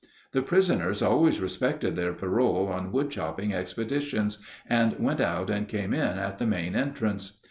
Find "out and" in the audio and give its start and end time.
5.21-5.67